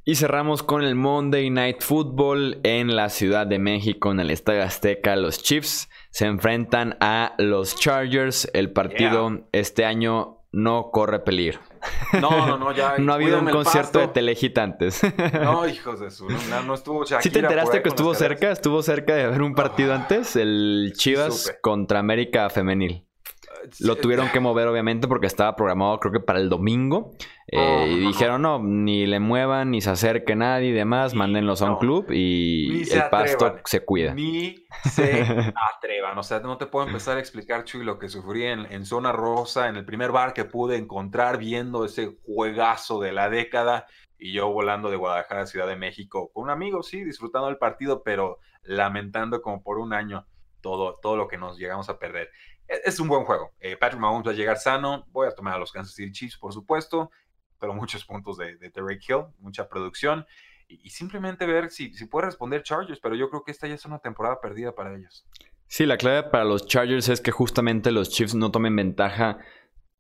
[0.07, 4.62] Y cerramos con el Monday Night Football en la Ciudad de México, en el Estadio
[4.62, 5.17] Azteca.
[5.17, 8.51] Los Chiefs se enfrentan a los Chargers.
[8.53, 11.59] El partido este año no corre peligro.
[12.21, 12.97] No, no, no, ya.
[12.99, 15.01] no ha habido un concierto de telegitantes.
[15.43, 16.29] No, hijos de su.
[16.29, 18.51] No, no estuvo ¿Sí te enteraste que estuvo cerca?
[18.51, 23.04] Estuvo cerca de haber un partido antes, el Chivas contra América Femenil.
[23.81, 27.12] Lo tuvieron que mover, obviamente, porque estaba programado, creo que para el domingo.
[27.46, 31.70] Eh, y dijeron, no, ni le muevan, ni se acerque nadie y demás, mándenlos a
[31.70, 34.14] un club y el pasto se cuida.
[34.14, 35.22] Ni se
[35.77, 36.16] atrevan.
[36.18, 39.12] O sea, no te puedo empezar a explicar, Chuy, lo que sufrí en, en, Zona
[39.12, 43.87] Rosa, en el primer bar que pude encontrar viendo ese juegazo de la década.
[44.18, 47.59] Y yo volando de Guadalajara a Ciudad de México con un amigo, sí, disfrutando del
[47.59, 50.27] partido, pero lamentando como por un año
[50.64, 52.31] todo, todo lo que nos llegamos a perder.
[52.68, 53.53] E, es un buen juego.
[53.61, 55.07] Eh, Patrick Mahomes va a llegar sano.
[55.11, 57.11] Voy a tomar a los Kansas City Chiefs, por supuesto,
[57.59, 58.72] pero muchos puntos de, de
[59.09, 60.27] Hill, mucha producción.
[60.66, 63.85] Y, simplemente ver si, si puede responder Chargers, pero yo creo que esta ya es
[63.85, 65.27] una temporada perdida para ellos.
[65.66, 69.38] Sí, la clave para los Chargers es que justamente los Chiefs no tomen ventaja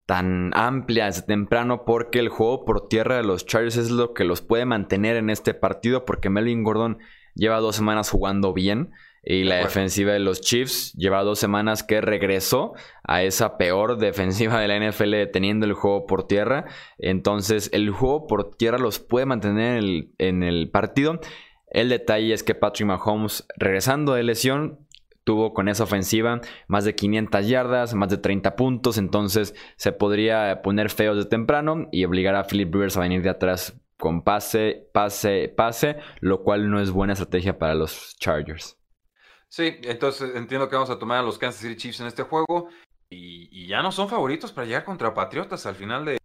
[0.06, 4.42] tan amplia temprano porque el juego por tierra de los Chargers es lo que los
[4.42, 6.98] puede mantener en este partido porque Melvin Gordon
[7.34, 8.92] lleva dos semanas jugando bien.
[9.26, 14.60] Y la defensiva de los Chiefs lleva dos semanas que regresó a esa peor defensiva
[14.60, 16.66] de la NFL teniendo el juego por tierra.
[16.98, 21.20] Entonces el juego por tierra los puede mantener en el, en el partido.
[21.68, 24.78] El detalle es que Patrick Mahomes regresando de lesión
[25.24, 30.60] tuvo con esa ofensiva más de 500 yardas, más de 30 puntos, entonces se podría
[30.62, 34.88] poner feo de temprano y obligar a Philip Rivers a venir de atrás con pase,
[34.92, 38.78] pase, pase, lo cual no es buena estrategia para los Chargers.
[39.54, 42.70] Sí, entonces entiendo que vamos a tomar a los Kansas City Chiefs en este juego
[43.08, 46.18] y, ya no son favoritos para llegar contra Patriotas al final de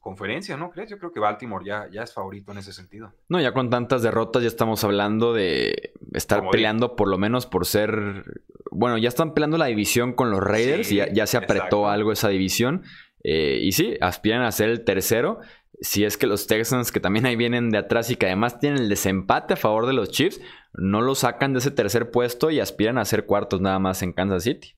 [0.00, 0.90] conferencia, ¿no crees?
[0.90, 3.12] Yo creo que Baltimore ya, ya es favorito en ese sentido.
[3.28, 7.66] No, ya con tantas derrotas ya estamos hablando de estar peleando por lo menos por
[7.66, 8.42] ser...
[8.72, 12.30] Bueno, ya están peleando la división con los Raiders y ya, se apretó algo esa
[12.30, 12.82] división.
[13.22, 15.38] Eh, y sí, aspiran a ser el tercero.
[15.80, 18.82] Si es que los Texans, que también ahí vienen de atrás y que además tienen
[18.82, 20.40] el desempate a favor de los Chiefs,
[20.74, 24.12] no lo sacan de ese tercer puesto y aspiran a ser cuartos nada más en
[24.12, 24.76] Kansas City.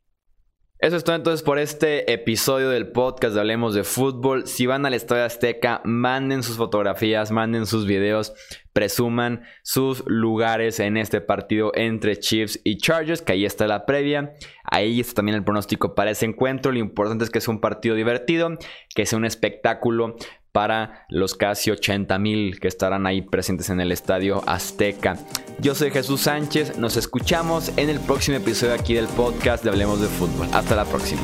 [0.85, 4.47] Eso es todo entonces por este episodio del podcast de Hablemos de Fútbol.
[4.47, 8.35] Si van al Estadio Azteca, manden sus fotografías, manden sus videos,
[8.75, 14.35] presuman sus lugares en este partido entre Chiefs y Chargers, que ahí está la previa.
[14.65, 16.71] Ahí está también el pronóstico para ese encuentro.
[16.71, 18.51] Lo importante es que sea un partido divertido,
[18.95, 20.17] que sea un espectáculo
[20.55, 25.17] para los casi 80 mil que estarán ahí presentes en el Estadio Azteca.
[25.59, 30.01] Yo soy Jesús Sánchez, nos escuchamos en el próximo episodio aquí del podcast de Hablemos
[30.01, 30.47] de Fútbol.
[30.53, 31.23] Hasta la próxima.